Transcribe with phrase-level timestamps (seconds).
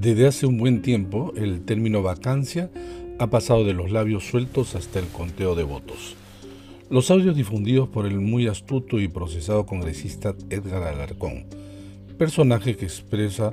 [0.00, 2.70] Desde hace un buen tiempo, el término vacancia
[3.18, 6.16] ha pasado de los labios sueltos hasta el conteo de votos.
[6.88, 11.44] Los audios difundidos por el muy astuto y procesado congresista Edgar Alarcón,
[12.16, 13.50] personaje que expresa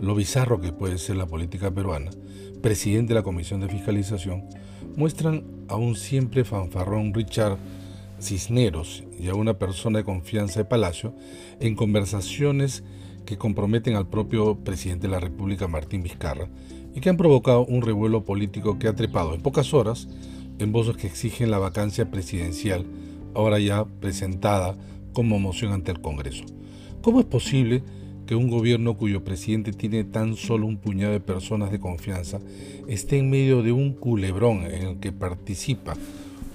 [0.00, 2.10] lo bizarro que puede ser la política peruana,
[2.60, 4.48] presidente de la Comisión de Fiscalización,
[4.96, 7.56] muestran a un siempre fanfarrón Richard
[8.20, 11.14] Cisneros y a una persona de confianza de Palacio
[11.60, 12.82] en conversaciones
[13.24, 16.48] que comprometen al propio presidente de la República, Martín Vizcarra,
[16.94, 20.08] y que han provocado un revuelo político que ha trepado en pocas horas
[20.58, 22.86] en voces que exigen la vacancia presidencial,
[23.34, 24.76] ahora ya presentada
[25.12, 26.44] como moción ante el Congreso.
[27.02, 27.82] ¿Cómo es posible
[28.26, 32.40] que un gobierno cuyo presidente tiene tan solo un puñado de personas de confianza
[32.88, 35.94] esté en medio de un culebrón en el que participa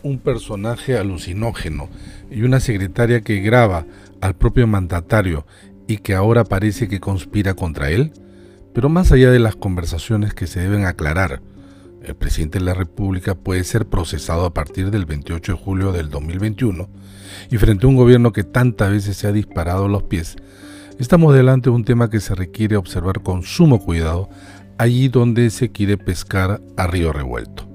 [0.02, 1.90] un personaje alucinógeno
[2.32, 3.86] y una secretaria que graba
[4.22, 5.46] al propio mandatario
[5.90, 8.14] y que ahora parece que conspira contra él?
[8.76, 11.42] Pero más allá de las conversaciones que se deben aclarar,
[12.04, 16.12] el presidente de la República puede ser procesado a partir del 28 de julio del
[16.12, 16.88] 2021
[17.50, 20.36] y frente a un gobierno que tantas veces se ha disparado los pies,
[21.00, 24.30] estamos delante de un tema que se requiere observar con sumo cuidado
[24.78, 27.68] allí donde se quiere pescar a río revuelto.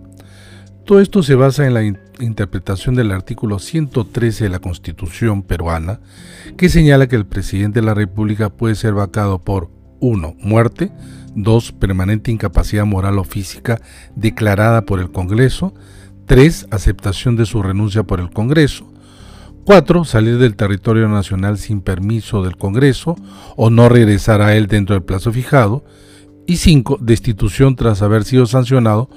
[0.87, 1.83] Todo esto se basa en la
[2.21, 6.01] interpretación del artículo 113 de la Constitución peruana,
[6.57, 9.71] que señala que el presidente de la República puede ser vacado por
[10.01, 10.37] 1.
[10.41, 10.93] Muerte,
[11.35, 11.73] 2.
[11.73, 13.81] Permanente incapacidad moral o física
[14.15, 15.75] declarada por el Congreso,
[16.27, 16.69] 3.
[16.71, 18.93] Aceptación de su renuncia por el Congreso,
[19.65, 20.05] 4.
[20.05, 23.17] Salir del territorio nacional sin permiso del Congreso
[23.57, 25.85] o no regresar a él dentro del plazo fijado,
[26.47, 26.99] y 5.
[27.01, 29.09] Destitución tras haber sido sancionado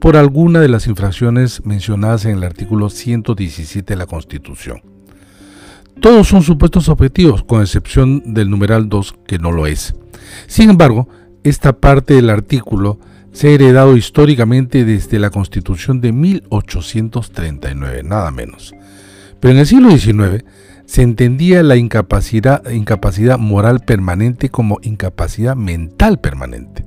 [0.00, 4.82] por alguna de las infracciones mencionadas en el artículo 117 de la Constitución.
[6.00, 9.94] Todos son supuestos objetivos, con excepción del numeral 2, que no lo es.
[10.46, 11.08] Sin embargo,
[11.44, 12.98] esta parte del artículo
[13.32, 18.74] se ha heredado históricamente desde la Constitución de 1839, nada menos.
[19.40, 20.44] Pero en el siglo XIX
[20.90, 26.84] se entendía la incapacidad, moral permanente como incapacidad mental permanente.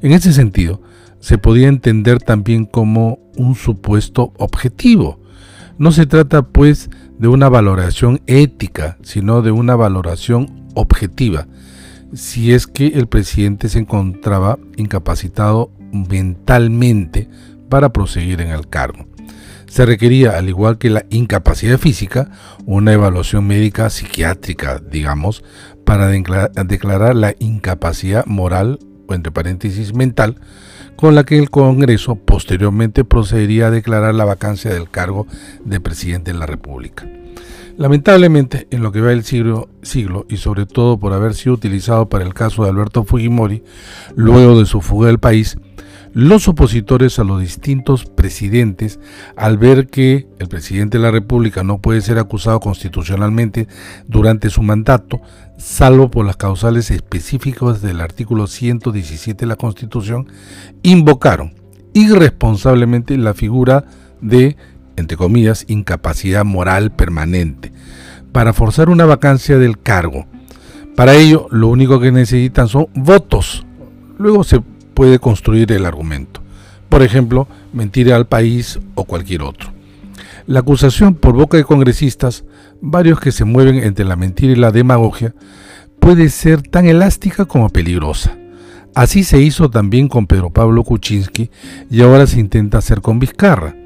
[0.00, 0.80] En ese sentido,
[1.20, 5.20] se podía entender también como un supuesto objetivo.
[5.76, 6.88] No se trata, pues,
[7.18, 11.46] de una valoración ética, sino de una valoración objetiva,
[12.14, 17.28] si es que el presidente se encontraba incapacitado mentalmente
[17.68, 19.04] para proseguir en el cargo.
[19.68, 22.30] Se requería, al igual que la incapacidad física,
[22.64, 25.44] una evaluación médica psiquiátrica, digamos,
[25.84, 28.78] para declarar la incapacidad moral,
[29.08, 30.40] entre paréntesis mental,
[30.96, 35.26] con la que el Congreso posteriormente procedería a declarar la vacancia del cargo
[35.64, 37.06] de presidente de la República.
[37.76, 42.08] Lamentablemente, en lo que va el siglo, siglo, y sobre todo por haber sido utilizado
[42.08, 43.62] para el caso de Alberto Fujimori,
[44.14, 45.58] luego de su fuga del país,
[46.16, 48.98] los opositores a los distintos presidentes,
[49.36, 53.68] al ver que el presidente de la República no puede ser acusado constitucionalmente
[54.08, 55.20] durante su mandato,
[55.58, 60.26] salvo por las causales específicas del artículo 117 de la Constitución,
[60.82, 61.52] invocaron
[61.92, 63.84] irresponsablemente la figura
[64.22, 64.56] de
[64.96, 67.72] entre comillas, incapacidad moral permanente,
[68.32, 70.24] para forzar una vacancia del cargo.
[70.96, 73.66] Para ello, lo único que necesitan son votos.
[74.16, 74.62] Luego se
[74.96, 76.40] puede construir el argumento.
[76.88, 79.70] Por ejemplo, mentir al país o cualquier otro.
[80.46, 82.44] La acusación por boca de congresistas,
[82.80, 85.34] varios que se mueven entre la mentira y la demagogia,
[86.00, 88.38] puede ser tan elástica como peligrosa.
[88.94, 91.50] Así se hizo también con Pedro Pablo Kuczynski
[91.90, 93.76] y ahora se intenta hacer con Vizcarra.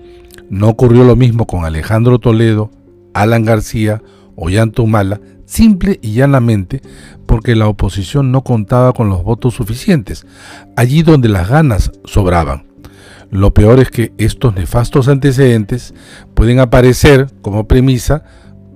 [0.49, 2.71] No ocurrió lo mismo con Alejandro Toledo,
[3.15, 4.01] Alan García
[4.37, 4.49] o
[4.79, 6.81] Humala, simple y llanamente
[7.27, 10.27] porque la oposición no contaba con los votos suficientes,
[10.77, 12.67] allí donde las ganas sobraban.
[13.31, 15.95] Lo peor es que estos nefastos antecedentes
[16.35, 18.25] pueden aparecer como premisa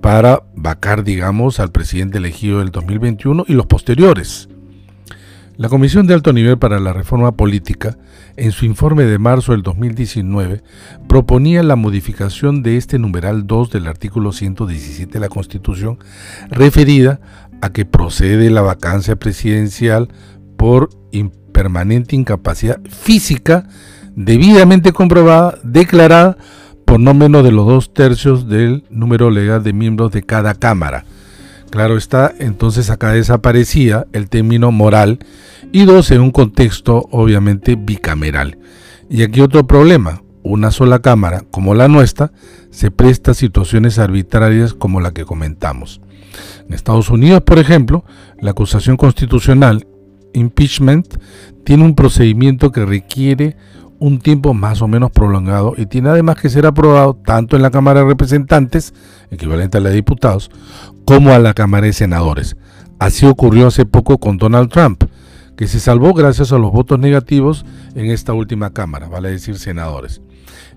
[0.01, 4.49] para vacar, digamos, al presidente elegido del 2021 y los posteriores.
[5.57, 7.97] La Comisión de Alto Nivel para la Reforma Política,
[8.35, 10.61] en su informe de marzo del 2019,
[11.07, 15.97] proponía la modificación de este numeral 2 del artículo 117 de la Constitución,
[16.49, 17.21] referida
[17.61, 20.09] a que procede la vacancia presidencial
[20.57, 20.89] por
[21.53, 23.65] permanente incapacidad física
[24.13, 26.37] debidamente comprobada, declarada
[26.83, 31.05] por no menos de los dos tercios del número legal de miembros de cada Cámara
[31.69, 35.19] Claro está, entonces acá desaparecía el término moral
[35.71, 38.57] y dos en un contexto obviamente bicameral.
[39.09, 42.31] Y aquí otro problema, una sola cámara como la nuestra
[42.69, 46.01] se presta a situaciones arbitrarias como la que comentamos.
[46.67, 48.05] En Estados Unidos, por ejemplo,
[48.39, 49.87] la acusación constitucional
[50.33, 51.17] impeachment
[51.63, 53.57] tiene un procedimiento que requiere
[53.99, 57.71] un tiempo más o menos prolongado y tiene además que ser aprobado tanto en la
[57.71, 58.93] Cámara de Representantes,
[59.31, 60.51] equivalente a la de diputados,
[61.05, 62.57] como a la Cámara de Senadores.
[62.99, 65.03] Así ocurrió hace poco con Donald Trump,
[65.55, 67.65] que se salvó gracias a los votos negativos
[67.95, 70.21] en esta última Cámara, vale decir senadores.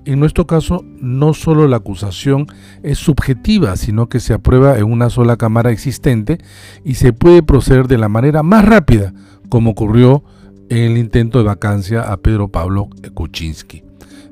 [0.05, 2.47] En nuestro caso, no solo la acusación
[2.83, 6.39] es subjetiva, sino que se aprueba en una sola Cámara existente
[6.85, 9.13] y se puede proceder de la manera más rápida,
[9.49, 10.23] como ocurrió
[10.69, 13.83] el intento de vacancia a Pedro Pablo Kuczynski.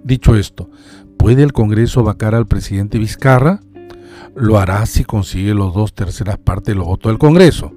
[0.05, 0.71] Dicho esto,
[1.17, 3.61] ¿puede el Congreso vacar al presidente Vizcarra?
[4.35, 7.73] Lo hará si consigue los dos terceras partes de los votos del Congreso.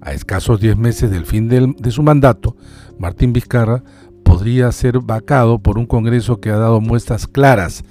[0.00, 2.56] A escasos 10 meses del fin de su mandato,
[2.98, 3.82] Martín Vizcarra
[4.22, 7.84] podría ser vacado por un Congreso que ha dado muestras claras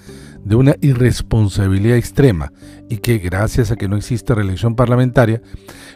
[0.44, 2.52] de una irresponsabilidad extrema
[2.90, 5.42] y que gracias a que no existe reelección parlamentaria,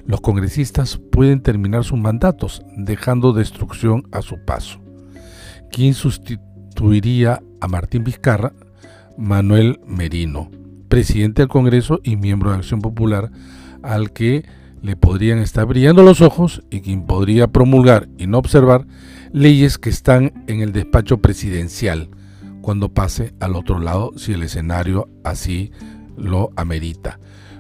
[0.08, 4.80] los congresistas pueden terminar sus mandatos, dejando destrucción a su paso.
[5.70, 8.54] ¿Quién sustituiría a Martín Vizcarra?
[9.18, 10.50] Manuel Merino,
[10.88, 13.32] presidente del Congreso y miembro de Acción Popular,
[13.84, 14.46] al que
[14.82, 18.86] le podrían estar brillando los ojos y quien podría promulgar y no observar
[19.34, 22.10] leyes que están en el despacho presidencial
[22.62, 25.72] cuando pase al otro lado si el escenario así
[26.16, 27.20] lo amerita.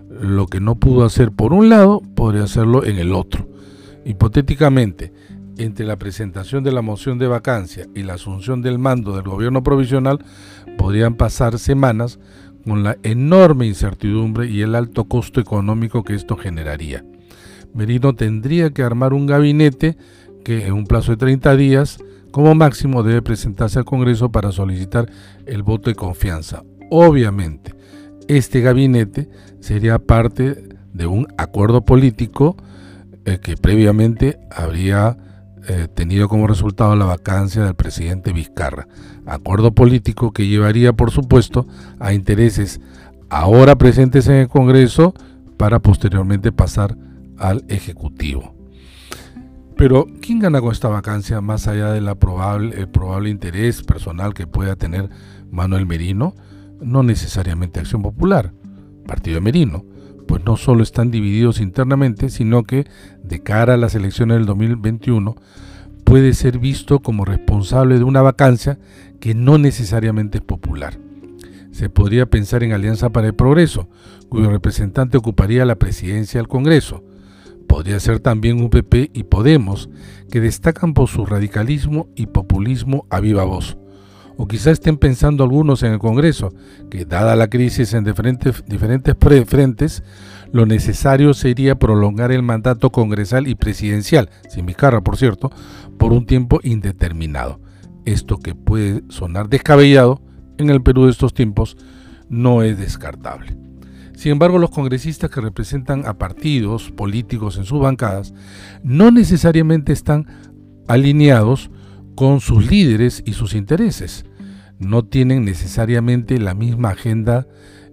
[0.09, 3.47] Lo que no pudo hacer por un lado, podría hacerlo en el otro.
[4.05, 5.13] Hipotéticamente,
[5.57, 9.63] entre la presentación de la moción de vacancia y la asunción del mando del gobierno
[9.63, 10.23] provisional,
[10.77, 12.19] podrían pasar semanas
[12.63, 17.03] con la enorme incertidumbre y el alto costo económico que esto generaría.
[17.73, 19.97] Merino tendría que armar un gabinete
[20.43, 21.97] que en un plazo de 30 días
[22.31, 25.09] como máximo debe presentarse al Congreso para solicitar
[25.45, 26.63] el voto de confianza.
[26.89, 27.73] Obviamente,
[28.27, 29.29] este gabinete
[29.59, 32.57] sería parte de un acuerdo político
[33.25, 35.17] eh, que previamente habría
[35.67, 38.87] eh, tenido como resultado la vacancia del presidente Vizcarra.
[39.25, 41.67] Acuerdo político que llevaría, por supuesto,
[41.99, 42.79] a intereses
[43.29, 45.13] ahora presentes en el Congreso
[45.57, 46.97] para posteriormente pasar
[47.37, 48.55] al Ejecutivo.
[49.75, 54.75] Pero, ¿quién gana con esta vacancia más allá del probable, probable interés personal que pueda
[54.75, 55.09] tener
[55.51, 56.33] Manuel Merino?
[56.81, 58.53] No necesariamente Acción Popular,
[59.05, 59.85] Partido Merino,
[60.27, 62.85] pues no solo están divididos internamente, sino que
[63.23, 65.35] de cara a las elecciones del 2021
[66.03, 68.79] puede ser visto como responsable de una vacancia
[69.19, 70.99] que no necesariamente es popular.
[71.71, 73.89] Se podría pensar en Alianza para el Progreso,
[74.29, 77.03] cuyo representante ocuparía la presidencia del Congreso,
[77.67, 79.89] Podría ser también UPP y Podemos,
[80.31, 83.77] que destacan por su radicalismo y populismo a viva voz.
[84.37, 86.53] O quizá estén pensando algunos en el Congreso
[86.91, 88.63] que, dada la crisis en diferentes,
[89.47, 90.03] frentes,
[90.51, 95.51] lo necesario sería prolongar el mandato congresal y presidencial, sin mi carra por cierto,
[95.97, 97.59] por un tiempo indeterminado.
[98.05, 100.21] Esto que puede sonar descabellado
[100.57, 101.75] en el Perú de estos tiempos
[102.29, 103.57] no es descartable.
[104.15, 108.33] Sin embargo, los congresistas que representan a partidos políticos en sus bancadas
[108.83, 110.27] no necesariamente están
[110.87, 111.69] alineados
[112.15, 114.25] con sus líderes y sus intereses.
[114.79, 117.47] No tienen necesariamente la misma agenda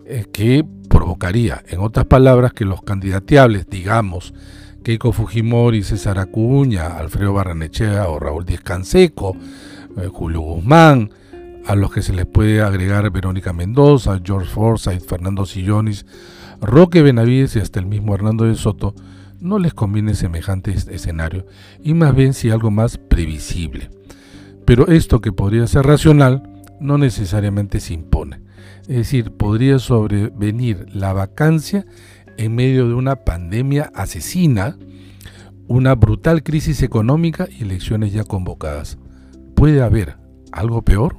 [0.06, 4.35] eh, que provocaría, en otras palabras, que los candidateables, digamos,
[4.82, 9.35] Keiko Fujimori, César Acuña, Alfredo Barranechea o Raúl Díaz Canseco,
[9.97, 11.11] eh, Julio Guzmán,
[11.66, 16.04] a los que se les puede agregar Verónica Mendoza, George Forsyth, Fernando Sillonis,
[16.61, 18.94] Roque Benavides y hasta el mismo Hernando de Soto,
[19.40, 21.47] no les conviene semejante escenario
[21.82, 23.90] y más bien si algo más previsible.
[24.64, 28.40] Pero esto que podría ser racional no necesariamente se impone.
[28.83, 31.87] Es decir, podría sobrevenir la vacancia
[32.37, 34.76] en medio de una pandemia asesina,
[35.66, 38.99] una brutal crisis económica y elecciones ya convocadas.
[39.54, 40.16] ¿Puede haber
[40.52, 41.16] algo peor?